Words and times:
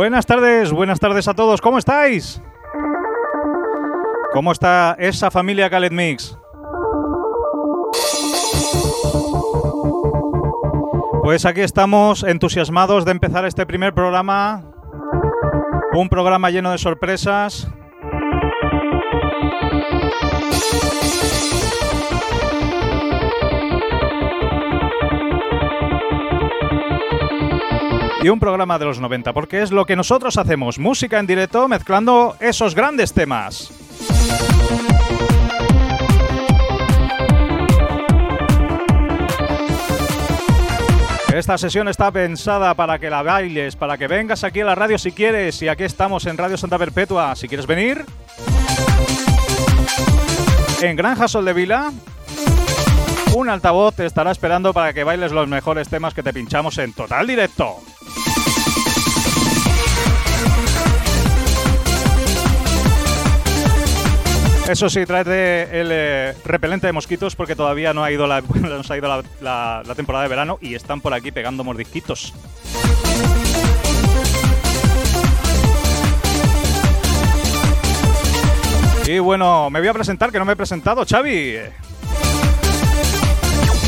Buenas 0.00 0.24
tardes, 0.24 0.72
buenas 0.72 0.98
tardes 0.98 1.28
a 1.28 1.34
todos, 1.34 1.60
¿cómo 1.60 1.78
estáis? 1.78 2.40
¿Cómo 4.32 4.52
está 4.52 4.96
esa 4.98 5.30
familia 5.30 5.68
Khaled 5.68 5.90
Mix? 5.90 6.36
Pues 11.22 11.44
aquí 11.44 11.62
estamos 11.62 12.22
entusiasmados 12.22 13.04
de 13.04 13.10
empezar 13.10 13.44
este 13.44 13.66
primer 13.66 13.92
programa. 13.92 14.62
Un 15.92 16.08
programa 16.08 16.50
lleno 16.50 16.70
de 16.70 16.78
sorpresas. 16.78 17.68
y 28.22 28.28
un 28.28 28.38
programa 28.38 28.78
de 28.78 28.84
los 28.84 29.00
90, 29.00 29.32
porque 29.32 29.62
es 29.62 29.72
lo 29.72 29.86
que 29.86 29.96
nosotros 29.96 30.36
hacemos, 30.36 30.78
música 30.78 31.18
en 31.18 31.26
directo 31.26 31.66
mezclando 31.68 32.36
esos 32.38 32.74
grandes 32.74 33.14
temas. 33.14 33.79
Esta 41.40 41.56
sesión 41.56 41.88
está 41.88 42.10
pensada 42.10 42.74
para 42.74 42.98
que 42.98 43.08
la 43.08 43.22
bailes, 43.22 43.74
para 43.74 43.96
que 43.96 44.06
vengas 44.06 44.44
aquí 44.44 44.60
a 44.60 44.64
la 44.66 44.74
radio 44.74 44.98
si 44.98 45.10
quieres, 45.10 45.62
y 45.62 45.68
aquí 45.68 45.84
estamos 45.84 46.26
en 46.26 46.36
Radio 46.36 46.56
Santa 46.56 46.76
Perpetua, 46.76 47.34
si 47.34 47.48
quieres 47.48 47.66
venir. 47.66 48.04
En 50.82 50.96
Granja 50.96 51.28
Sol 51.28 51.46
de 51.46 51.52
Vila, 51.52 51.92
un 53.34 53.48
altavoz 53.48 53.94
te 53.94 54.06
estará 54.06 54.32
esperando 54.32 54.74
para 54.74 54.92
que 54.92 55.02
bailes 55.02 55.32
los 55.32 55.48
mejores 55.48 55.88
temas 55.88 56.14
que 56.14 56.22
te 56.22 56.32
pinchamos 56.32 56.76
en 56.78 56.92
total 56.92 57.26
directo. 57.26 57.76
Eso 64.70 64.88
sí, 64.88 65.04
tráete 65.04 65.80
el 65.80 65.88
eh, 65.90 66.32
repelente 66.44 66.86
de 66.86 66.92
mosquitos 66.92 67.34
porque 67.34 67.56
todavía 67.56 67.92
no 67.92 68.04
ha 68.04 68.12
ido, 68.12 68.28
la, 68.28 68.36
ha 68.88 68.96
ido 68.96 69.24
la, 69.40 69.82
temporada 69.96 70.22
de 70.22 70.28
verano 70.28 70.58
y 70.60 70.76
están 70.76 71.00
por 71.00 71.12
aquí 71.12 71.32
pegando 71.32 71.64
mordisquitos. 71.64 72.32
Y 79.08 79.18
bueno, 79.18 79.70
me 79.70 79.80
voy 79.80 79.88
a 79.88 79.92
presentar, 79.92 80.30
que 80.30 80.38
no 80.38 80.44
me 80.44 80.52
he 80.52 80.56
presentado, 80.56 81.04
Xavi. 81.04 81.56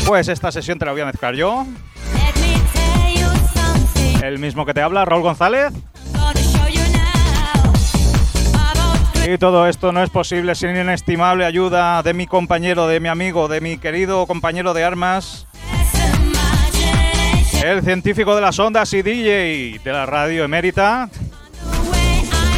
Pues 0.05 0.27
esta 0.27 0.51
sesión 0.51 0.77
te 0.77 0.83
la 0.83 0.91
voy 0.91 0.99
a 0.99 1.05
mezclar 1.05 1.33
yo. 1.33 1.65
El 4.21 4.37
mismo 4.37 4.65
que 4.65 4.73
te 4.73 4.81
habla, 4.81 5.05
Raúl 5.05 5.23
González. 5.23 5.71
Y 9.25 9.37
todo 9.37 9.67
esto 9.67 9.93
no 9.93 10.03
es 10.03 10.09
posible 10.09 10.53
sin 10.53 10.75
inestimable 10.75 11.45
ayuda 11.45 12.03
de 12.03 12.13
mi 12.13 12.27
compañero, 12.27 12.87
de 12.87 12.99
mi 12.99 13.07
amigo, 13.07 13.47
de 13.47 13.61
mi 13.61 13.77
querido 13.77 14.27
compañero 14.27 14.73
de 14.73 14.83
armas, 14.83 15.47
el 17.63 17.81
científico 17.83 18.35
de 18.35 18.41
las 18.41 18.59
ondas 18.59 18.91
y 18.91 19.01
DJ 19.01 19.79
de 19.81 19.91
la 19.93 20.05
radio 20.05 20.43
emérita, 20.43 21.09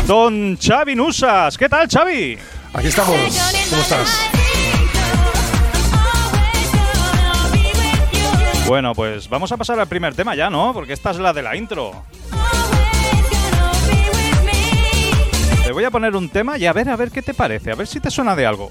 don 0.08 0.58
Xavi 0.58 0.96
Nusas. 0.96 1.56
¿Qué 1.56 1.70
tal, 1.70 1.88
Xavi? 1.88 2.40
Aquí 2.74 2.88
estamos. 2.88 3.16
¿Cómo 3.70 3.82
estás? 3.84 4.32
Bueno, 8.68 8.96
pues 8.96 9.30
vamos 9.30 9.52
a 9.52 9.58
pasar 9.58 9.80
al 9.80 9.88
primer 9.88 10.16
tema 10.16 10.34
ya, 10.34 10.50
¿no? 10.50 10.74
Porque 10.74 10.94
esta 10.94 11.12
es 11.12 11.18
la 11.18 11.32
de 11.32 11.44
la 11.44 11.56
intro. 11.56 11.92
Voy 15.76 15.84
a 15.84 15.92
poner 15.92 16.16
un 16.16 16.30
tema 16.30 16.58
y 16.58 16.66
a 16.66 16.72
ver, 16.72 16.90
a 16.90 16.96
ver 16.96 17.12
qué 17.12 17.22
te 17.22 17.34
parece, 17.34 17.70
a 17.70 17.76
ver 17.76 17.86
si 17.86 18.00
te 18.00 18.10
suena 18.10 18.34
de 18.34 18.46
algo. 18.46 18.70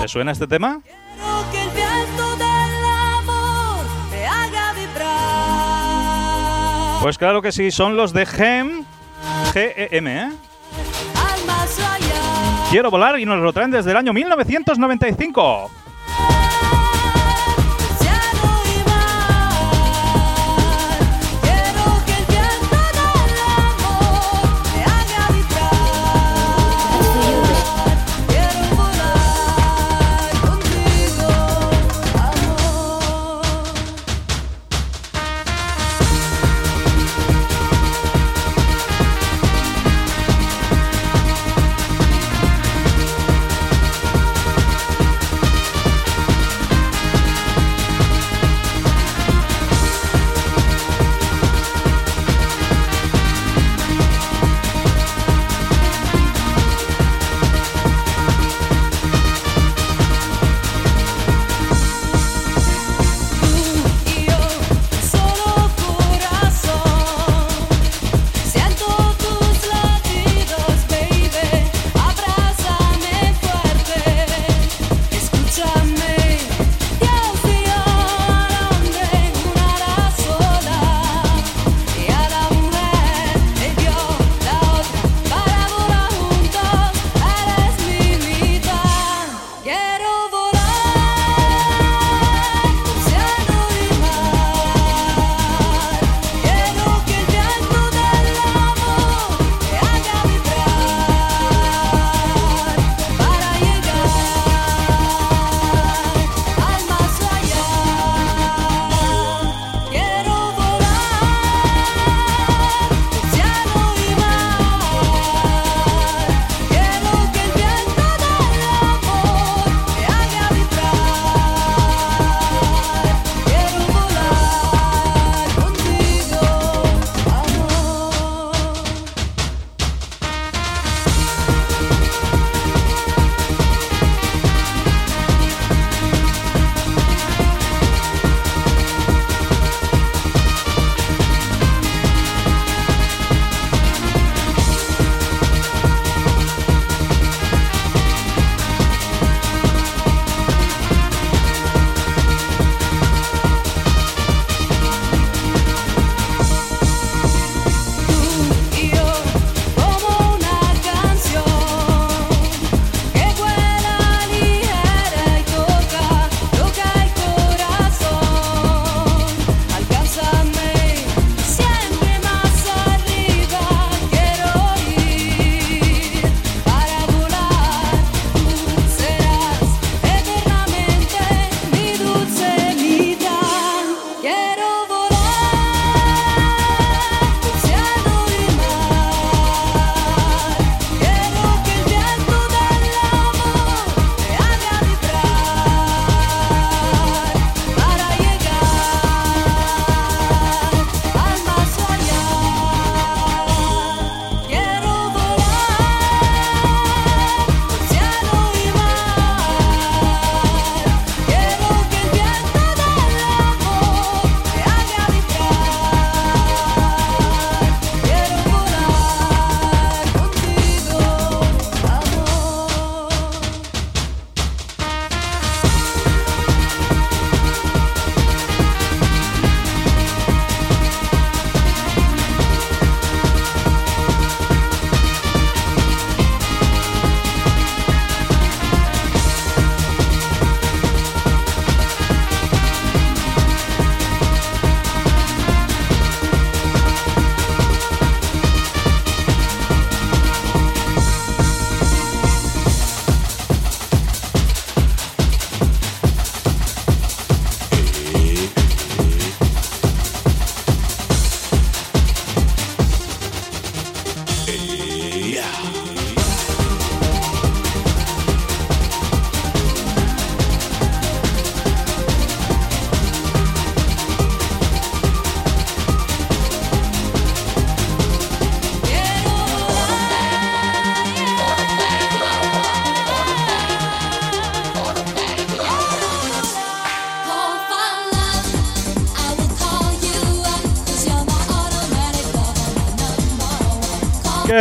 ¿Te 0.00 0.08
suena 0.08 0.30
este 0.30 0.46
tema? 0.46 0.80
Pues 7.02 7.18
claro 7.18 7.42
que 7.42 7.50
sí, 7.50 7.72
son 7.72 7.96
los 7.96 8.12
de 8.12 8.26
GEM, 8.26 8.84
G-E-M, 9.52 10.22
¿eh? 10.22 10.30
Quiero 12.70 12.92
volar 12.92 13.18
y 13.18 13.26
nos 13.26 13.40
lo 13.40 13.52
traen 13.52 13.72
desde 13.72 13.90
el 13.90 13.96
año 13.96 14.12
1995. 14.12 15.81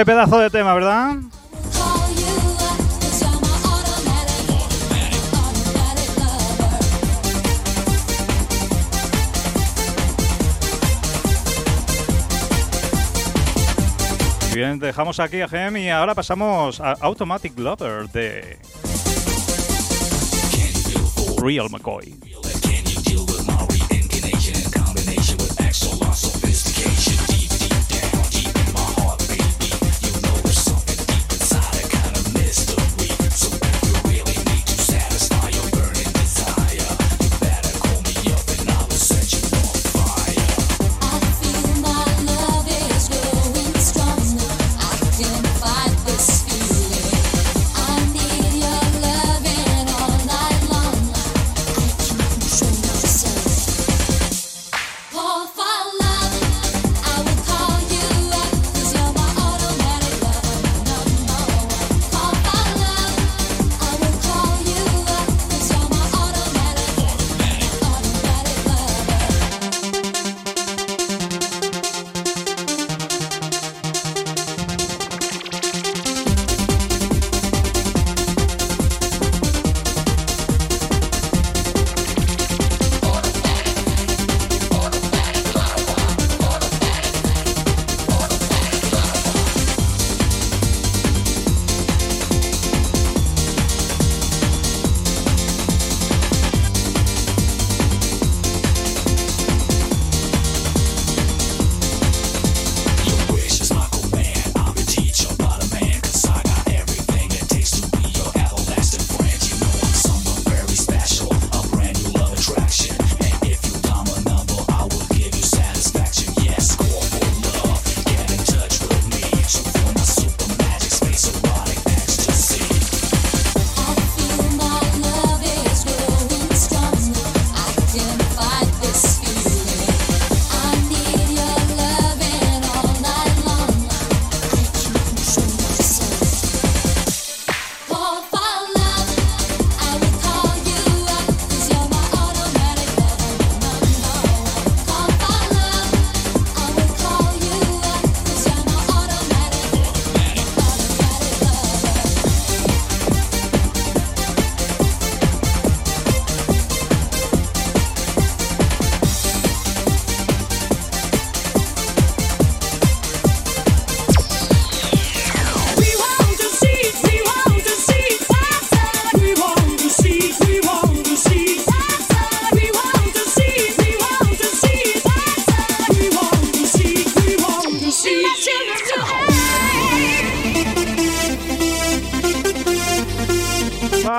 Pedazo 0.06 0.40
de 0.40 0.50
tema, 0.50 0.74
¿verdad? 0.74 1.18
bien, 14.62 14.80
dejamos 14.80 15.20
aquí 15.20 15.42
a 15.42 15.48
Gem 15.48 15.78
y 15.78 15.90
ahora 15.90 16.14
pasamos 16.14 16.80
a 16.82 16.92
Automatic 17.02 17.58
Lover 17.58 18.08
de 18.10 18.60
Real 21.42 21.68
McCoy. 21.72 22.31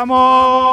¡Vamos! 0.04 0.71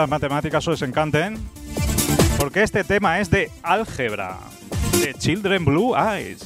Las 0.00 0.08
matemáticas 0.08 0.66
os 0.66 0.80
encanten, 0.80 1.36
porque 2.38 2.62
este 2.62 2.84
tema 2.84 3.20
es 3.20 3.28
de 3.30 3.50
álgebra, 3.62 4.38
de 4.98 5.12
Children 5.12 5.66
Blue 5.66 5.94
Eyes. 5.94 6.40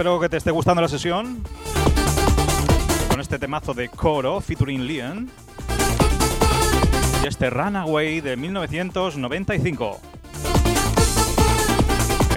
Espero 0.00 0.18
que 0.18 0.30
te 0.30 0.38
esté 0.38 0.50
gustando 0.50 0.80
la 0.80 0.88
sesión. 0.88 1.42
Con 3.10 3.20
este 3.20 3.38
temazo 3.38 3.74
de 3.74 3.90
Coro 3.90 4.40
featuring 4.40 4.86
Liam. 4.86 5.28
Y 7.22 7.26
este 7.26 7.50
Runaway 7.50 8.22
de 8.22 8.34
1995. 8.34 10.00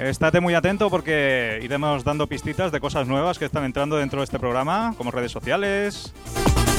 Estate 0.02 0.40
muy 0.42 0.52
atento 0.52 0.90
porque 0.90 1.58
iremos 1.62 2.04
dando 2.04 2.26
pistitas 2.26 2.70
de 2.70 2.80
cosas 2.80 3.08
nuevas 3.08 3.38
que 3.38 3.46
están 3.46 3.64
entrando 3.64 3.96
dentro 3.96 4.20
de 4.20 4.24
este 4.24 4.38
programa, 4.38 4.92
como 4.98 5.10
redes 5.10 5.32
sociales, 5.32 6.12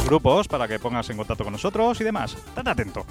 grupos 0.05 0.47
para 0.47 0.67
que 0.67 0.77
pongas 0.77 1.09
en 1.09 1.17
contacto 1.17 1.43
con 1.43 1.53
nosotros 1.53 1.99
y 1.99 2.03
demás. 2.03 2.35
Estate 2.35 2.69
atento. 2.69 3.07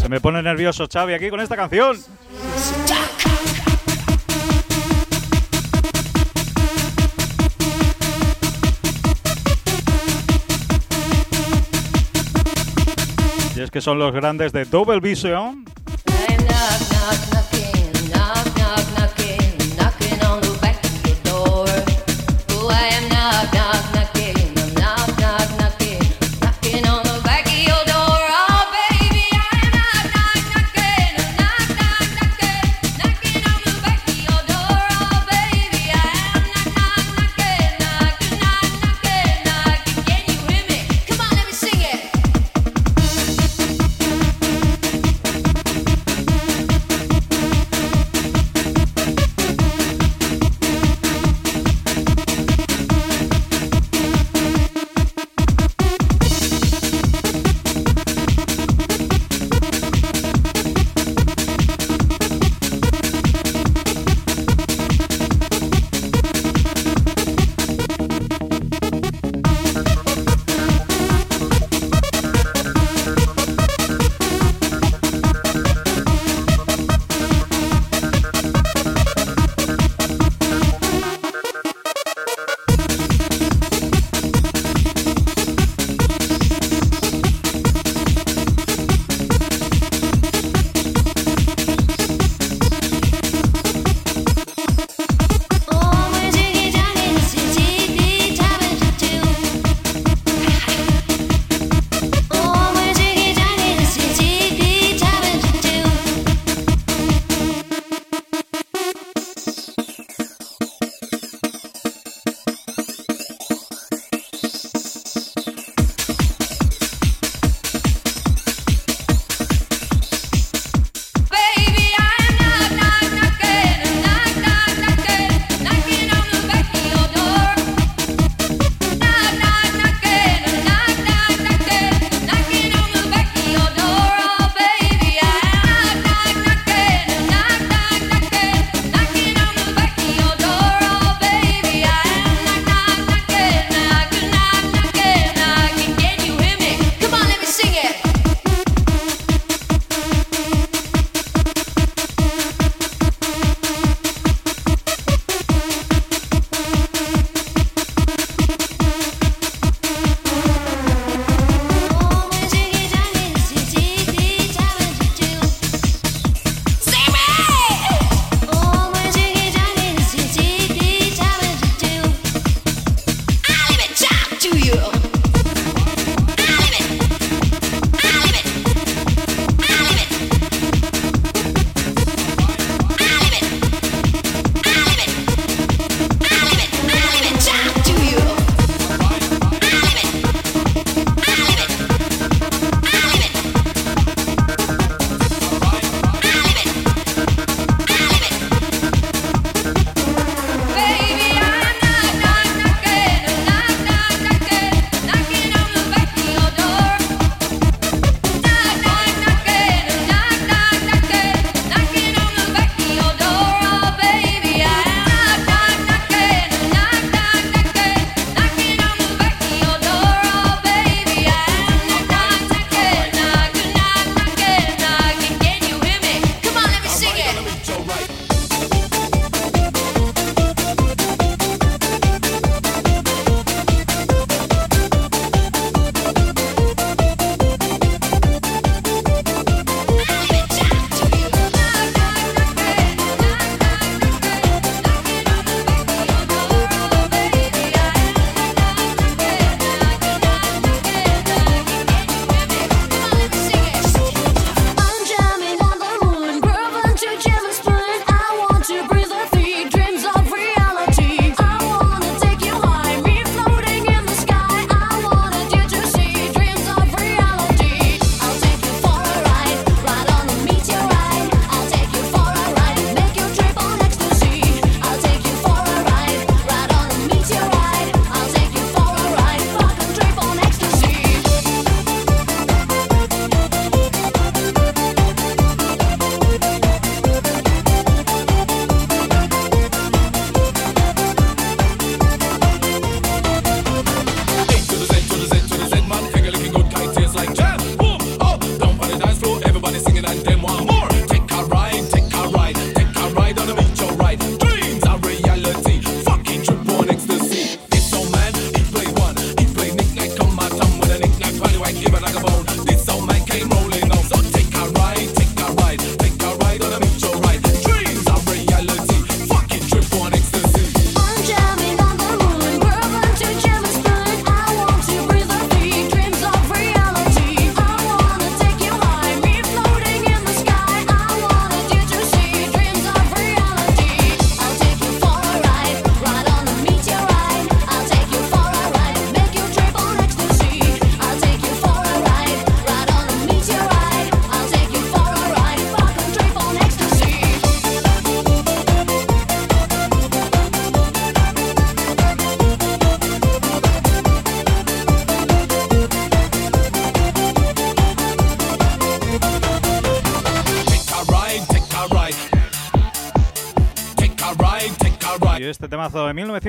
Se 0.00 0.08
me 0.10 0.20
pone 0.20 0.42
nervioso 0.42 0.86
Xavi 0.86 1.14
aquí 1.14 1.30
con 1.30 1.40
esta 1.40 1.56
canción. 1.56 1.96
Y 13.56 13.60
es 13.60 13.70
que 13.70 13.80
son 13.80 13.98
los 13.98 14.12
grandes 14.12 14.52
de 14.52 14.64
Double 14.64 15.00
Vision. 15.00 15.64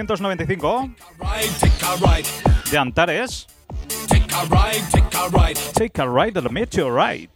1995 0.05 0.89
de 2.69 2.77
Antares. 2.77 3.47
Take 4.07 4.31
a 4.33 4.45
ride, 4.45 4.83
take 4.91 5.15
a 5.15 5.29
ride, 5.29 5.57
take 5.73 5.99
a 5.99 6.07
ride, 6.07 6.35
let 6.35 6.51
me 6.51 6.65
to 6.65 6.89
ride. 6.89 7.29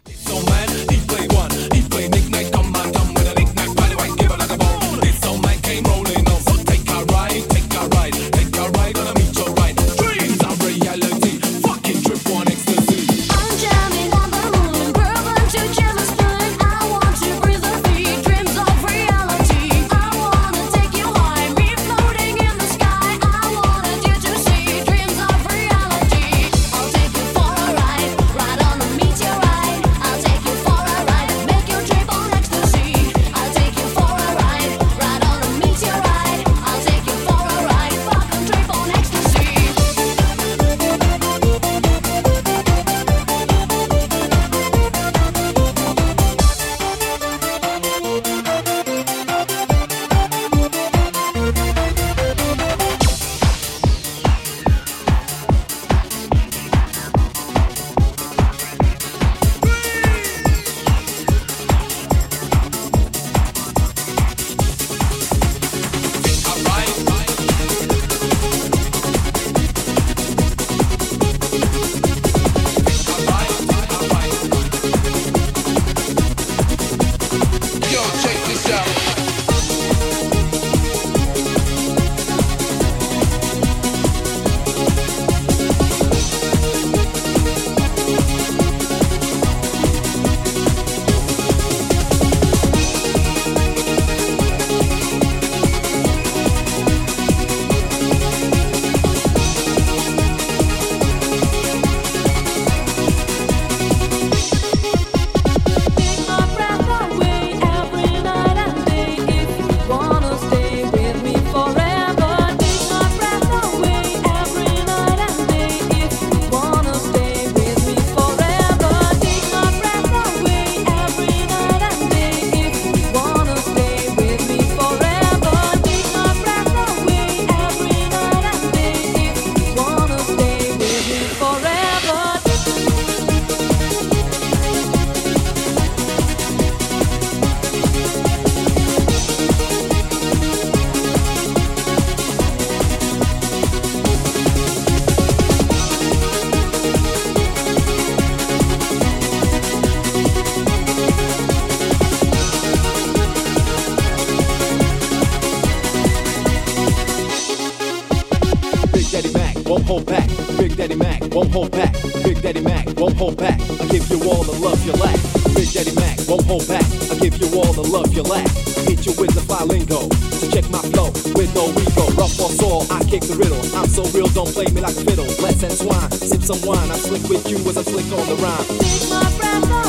So 169.89 170.49
check 170.51 170.69
my 170.69 170.79
flow 170.93 171.11
with 171.35 171.53
no 171.55 171.69
ego. 171.81 172.05
Rough 172.15 172.39
or 172.39 172.49
sore, 172.51 172.83
I 172.91 173.03
kick 173.03 173.21
the 173.21 173.35
riddle. 173.35 173.59
I'm 173.75 173.87
so 173.87 174.03
real, 174.15 174.27
don't 174.27 174.51
play 174.53 174.65
me 174.67 174.81
like 174.81 174.95
fiddle. 174.95 175.25
Let's 175.41 175.63
entwine, 175.63 176.11
sip 176.11 176.43
some 176.43 176.61
wine. 176.61 176.91
I'm 176.91 176.97
slick 176.97 177.23
with 177.29 177.49
you 177.49 177.57
as 177.69 177.77
I 177.77 177.83
slick 177.83 178.05
on 178.13 178.27
the 178.29 178.35
rhyme. 178.35 178.65
Take 178.79 179.09
my 179.09 179.25
breath 179.37 179.88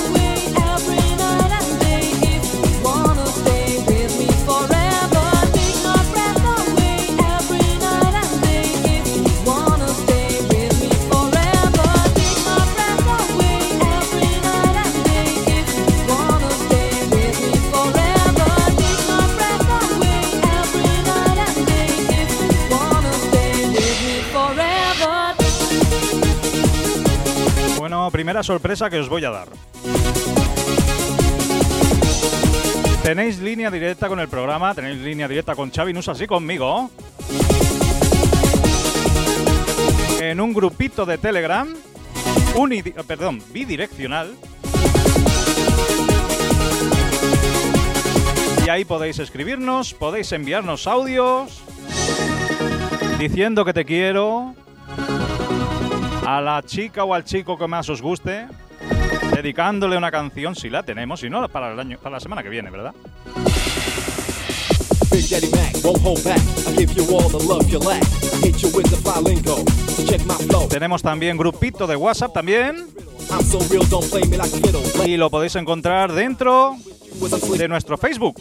sorpresa 28.42 28.90
que 28.90 28.98
os 28.98 29.08
voy 29.08 29.24
a 29.24 29.30
dar. 29.30 29.48
Tenéis 33.02 33.38
línea 33.40 33.70
directa 33.70 34.08
con 34.08 34.20
el 34.20 34.28
programa, 34.28 34.74
tenéis 34.74 34.98
línea 34.98 35.26
directa 35.26 35.54
con 35.54 35.70
Xavi 35.70 35.92
Nusa 35.92 36.12
y 36.18 36.26
conmigo. 36.26 36.90
En 40.20 40.40
un 40.40 40.52
grupito 40.52 41.06
de 41.06 41.18
Telegram, 41.18 41.68
oh, 42.54 42.68
perdón, 43.06 43.42
bidireccional. 43.52 44.34
Y 48.64 48.68
ahí 48.68 48.84
podéis 48.84 49.18
escribirnos, 49.18 49.94
podéis 49.94 50.30
enviarnos 50.32 50.86
audios 50.86 51.62
diciendo 53.18 53.64
que 53.64 53.72
te 53.72 53.84
quiero, 53.84 54.49
a 56.36 56.40
la 56.40 56.62
chica 56.62 57.04
o 57.04 57.12
al 57.12 57.24
chico 57.24 57.58
que 57.58 57.66
más 57.66 57.88
os 57.88 58.00
guste, 58.00 58.46
dedicándole 59.34 59.96
una 59.96 60.10
canción, 60.12 60.54
si 60.54 60.70
la 60.70 60.82
tenemos, 60.84 61.20
si 61.20 61.28
no, 61.28 61.48
para, 61.48 61.72
el 61.72 61.80
año, 61.80 61.98
para 61.98 62.16
la 62.16 62.20
semana 62.20 62.42
que 62.42 62.48
viene, 62.48 62.70
¿verdad? 62.70 62.94
Tenemos 70.68 71.02
también 71.02 71.36
grupito 71.36 71.86
de 71.86 71.96
WhatsApp 71.96 72.32
también. 72.32 72.86
I'm 73.30 73.44
so 73.44 73.58
real, 73.68 73.88
don't 73.88 74.08
play 74.08 74.22
me 74.28 74.36
like 74.36 74.56
Y 75.06 75.16
lo 75.16 75.30
podéis 75.30 75.56
encontrar 75.56 76.12
dentro 76.12 76.76
de 77.58 77.68
nuestro 77.68 77.98
Facebook. 77.98 78.40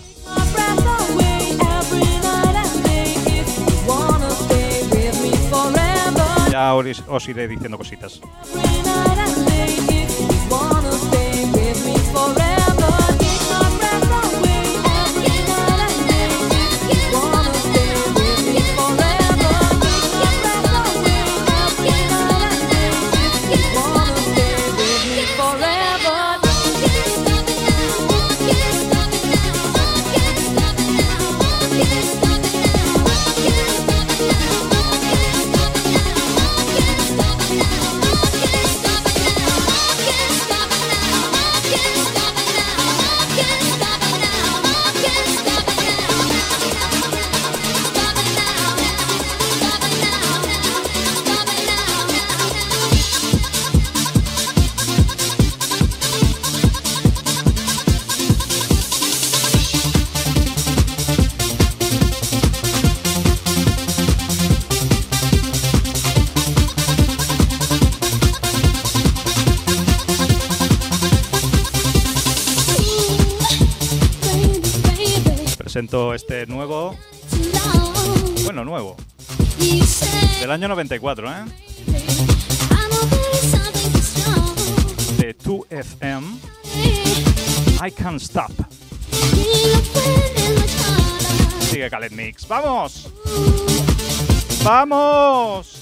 os 7.08 7.30
iré 7.30 7.48
diciendo 7.48 7.78
cositas. 7.78 8.22
Este 76.14 76.46
nuevo, 76.48 76.98
bueno, 78.44 78.64
nuevo, 78.64 78.96
del 80.40 80.52
año 80.52 80.68
94, 80.70 81.30
¿eh? 81.30 81.46
De 85.18 85.38
2FM, 85.38 86.24
I 87.86 87.92
Can't 87.92 88.22
Stop. 88.22 88.52
Sigue 91.70 91.90
Khaled 91.90 92.12
Mix. 92.12 92.48
¡Vamos! 92.48 93.10
¡Vamos! 94.64 95.80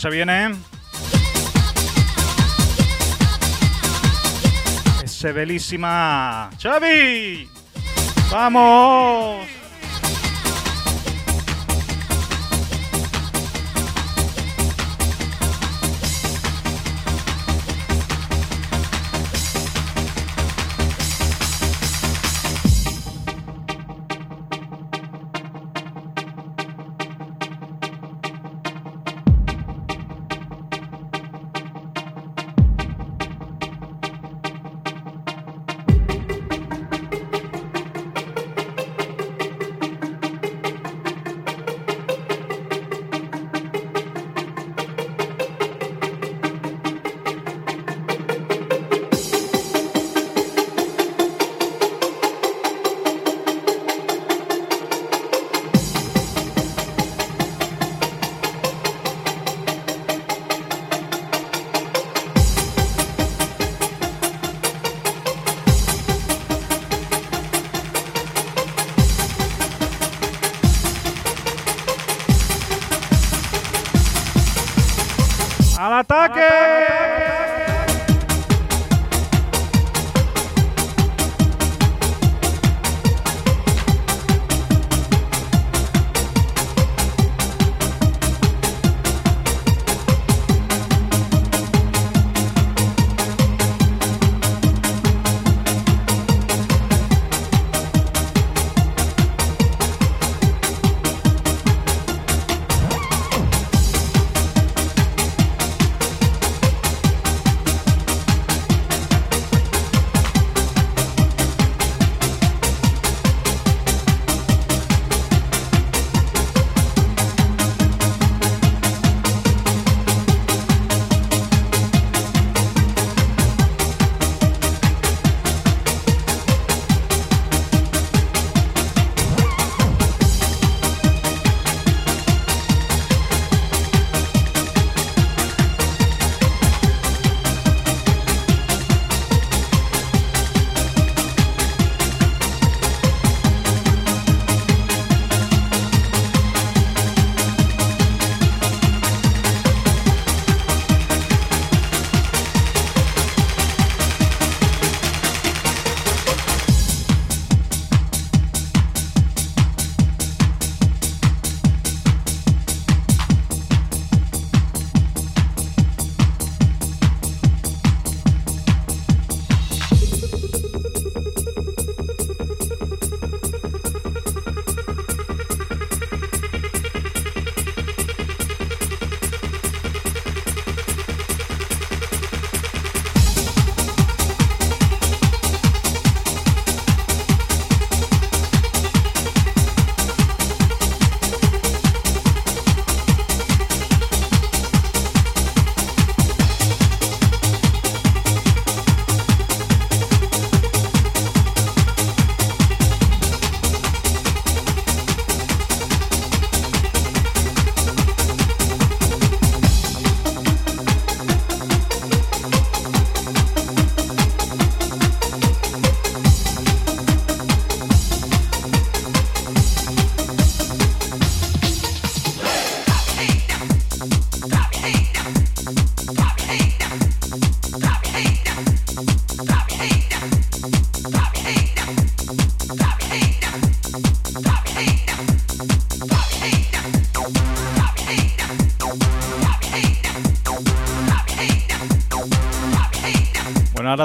Se 0.00 0.08
viene. 0.08 0.54
Ese 5.04 5.32
belísima. 5.32 6.48
¡Xavi! 6.58 7.46
¡Vamos! 8.30 9.59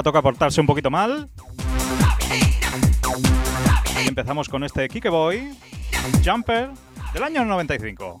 Toca 0.06 0.22
portarse 0.22 0.60
un 0.60 0.68
poquito 0.68 0.88
mal. 0.88 1.28
Y 4.04 4.06
empezamos 4.06 4.48
con 4.48 4.62
este 4.62 4.88
Kike 4.88 5.08
Boy, 5.08 5.52
Jumper, 6.24 6.70
del 7.12 7.24
año 7.24 7.44
95. 7.44 8.15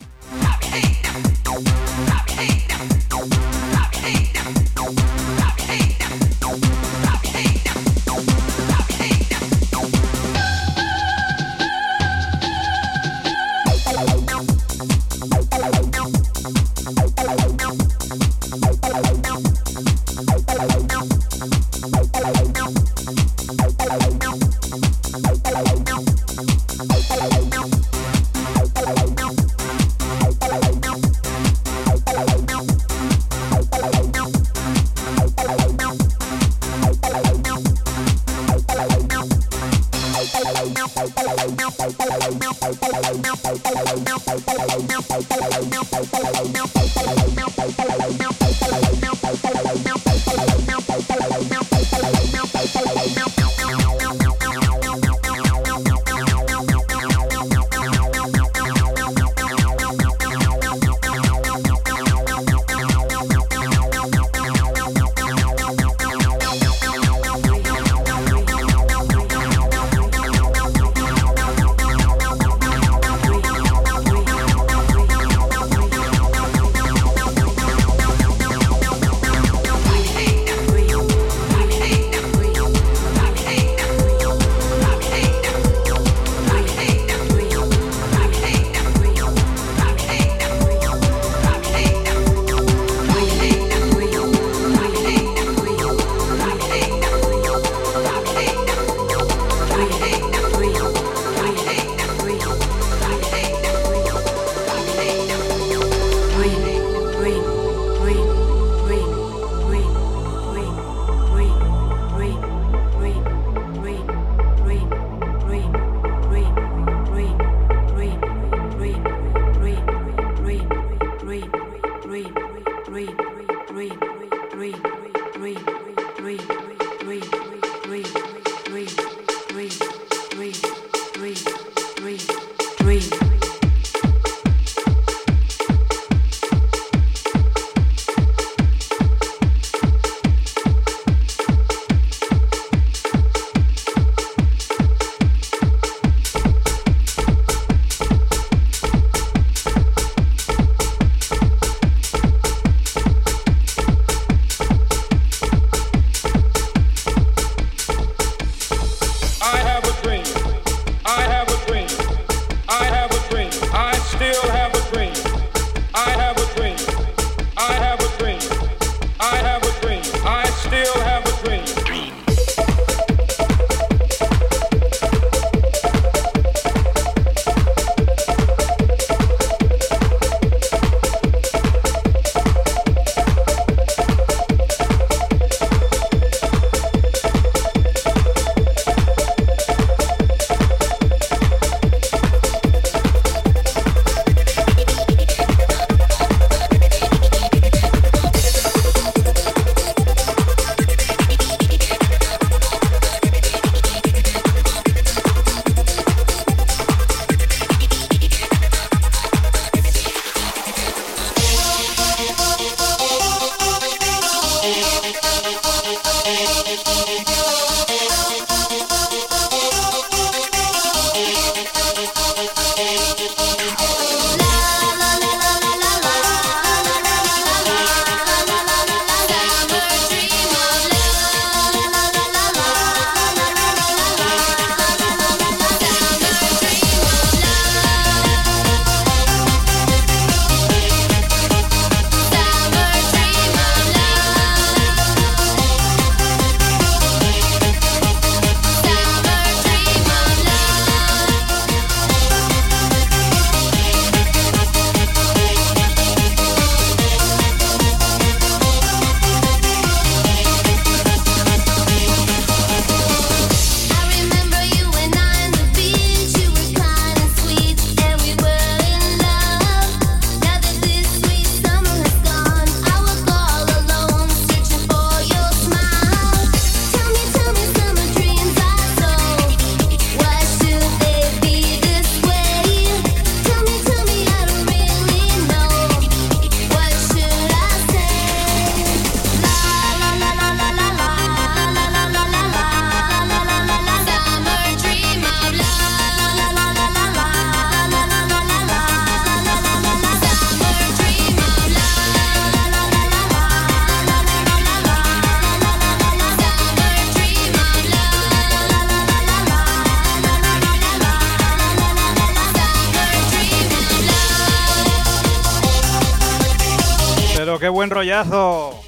detallazo. 318.24 318.80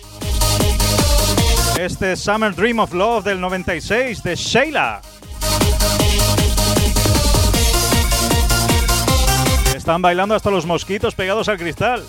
Este 1.78 2.16
Summer 2.16 2.54
Dream 2.54 2.78
of 2.78 2.92
Love 2.92 3.24
del 3.24 3.40
96 3.40 4.22
de 4.22 4.34
Sheila. 4.36 5.00
Están 9.76 10.02
bailando 10.02 10.34
hasta 10.34 10.50
los 10.50 10.66
mosquitos 10.66 11.14
pegados 11.14 11.48
al 11.48 11.58
cristal. 11.58 12.04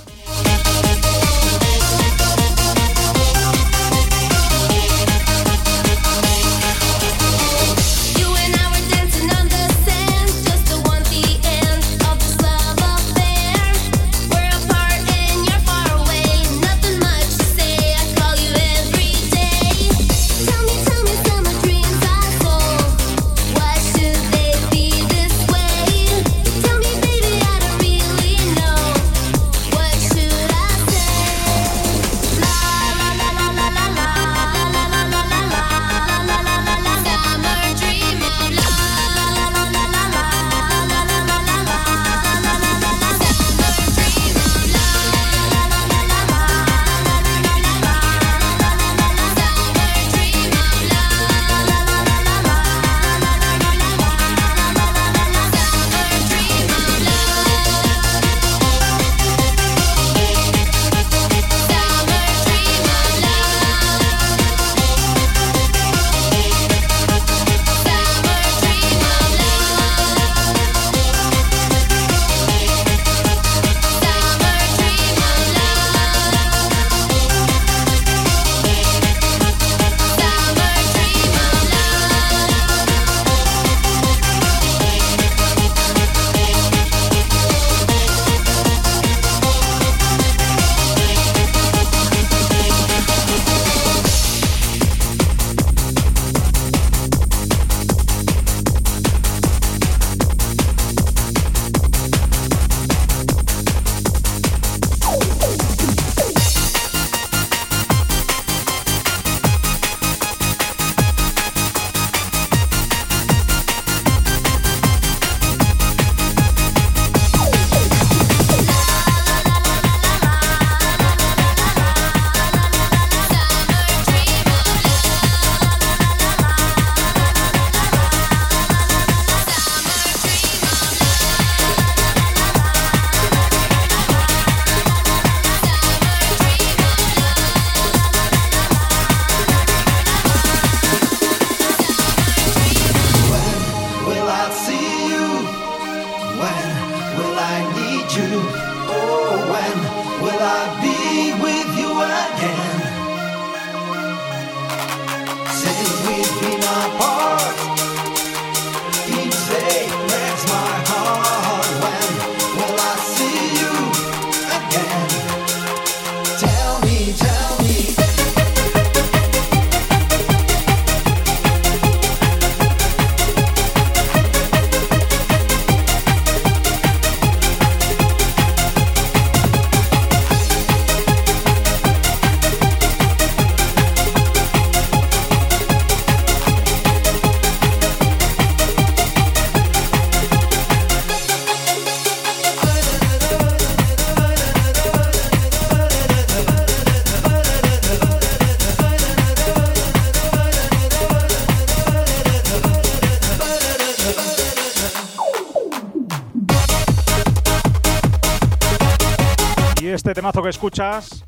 este 210.09 210.21
temazo 210.21 210.41
que 210.41 210.49
escuchas 210.49 211.23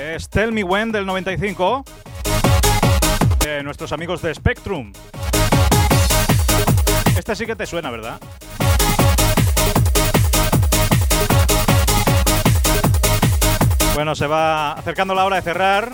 es 0.00 0.28
Tell 0.28 0.52
Me 0.52 0.62
When 0.62 0.92
del 0.92 1.04
95 1.04 1.84
de 3.40 3.62
nuestros 3.64 3.90
amigos 3.90 4.22
de 4.22 4.32
Spectrum. 4.32 4.92
Este 7.16 7.34
sí 7.34 7.44
que 7.44 7.56
te 7.56 7.66
suena, 7.66 7.90
¿verdad? 7.90 8.20
Bueno, 13.94 14.14
se 14.14 14.28
va 14.28 14.74
acercando 14.74 15.12
la 15.12 15.24
hora 15.24 15.36
de 15.36 15.42
cerrar. 15.42 15.90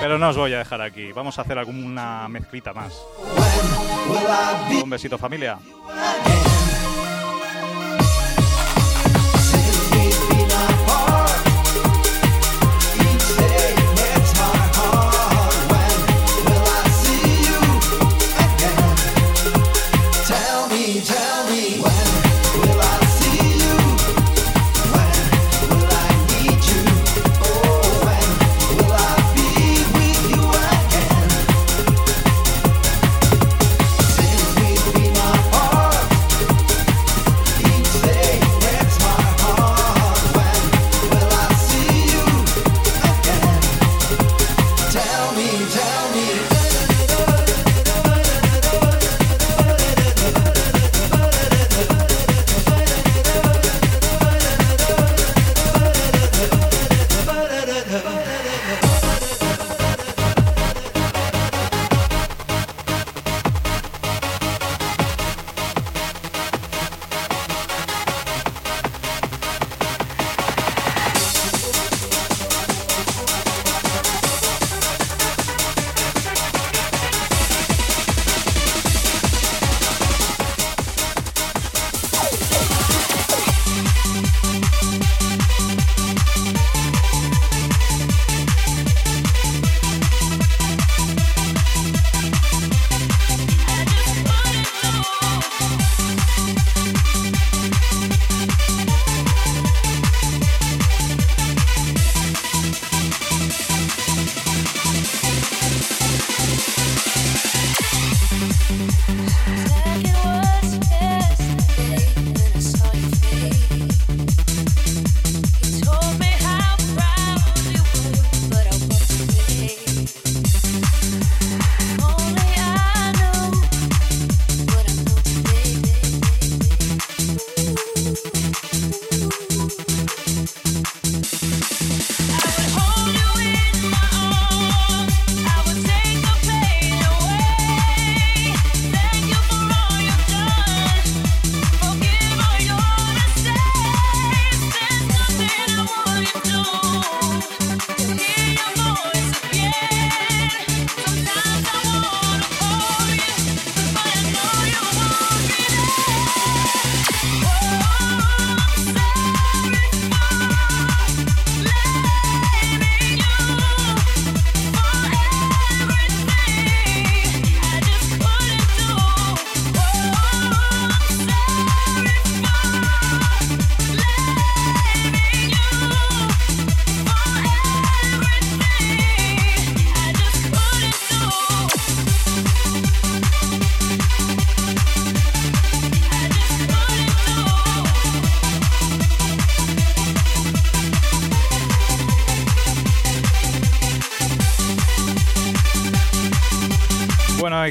Pero 0.00 0.18
no 0.18 0.30
os 0.30 0.36
voy 0.38 0.54
a 0.54 0.58
dejar 0.58 0.80
aquí. 0.80 1.12
Vamos 1.12 1.38
a 1.38 1.42
hacer 1.42 1.58
alguna 1.58 2.26
mezclita 2.28 2.72
más. 2.72 2.94
Un 4.82 4.88
besito 4.88 5.18
familia. 5.18 5.58
Yeah. 5.96 6.55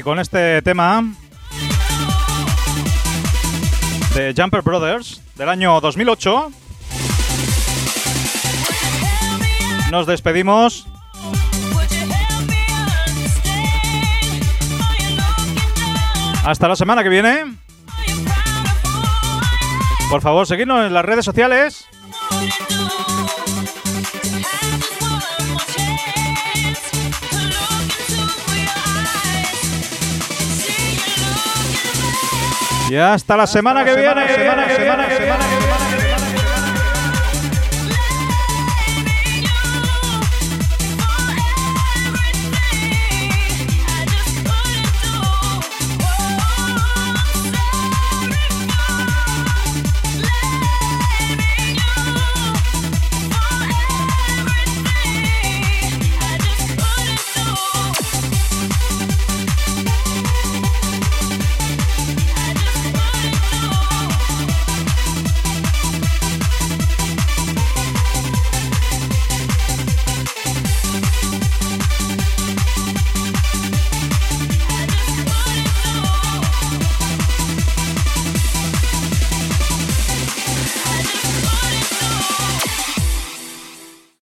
Con 0.06 0.20
este 0.20 0.62
tema 0.62 1.02
de 4.14 4.32
Jumper 4.36 4.62
Brothers 4.62 5.20
del 5.34 5.48
año 5.48 5.80
2008 5.80 6.52
nos 9.90 10.06
despedimos. 10.06 10.86
Hasta 16.44 16.68
la 16.68 16.76
semana 16.76 17.02
que 17.02 17.08
viene. 17.08 17.56
Por 20.08 20.22
favor, 20.22 20.46
seguidnos 20.46 20.86
en 20.86 20.94
las 20.94 21.04
redes 21.04 21.24
sociales. 21.24 21.88
Y 32.96 32.98
hasta 32.98 33.36
la 33.36 33.46
semana 33.46 33.84
que 33.84 33.94
viene. 33.94 34.24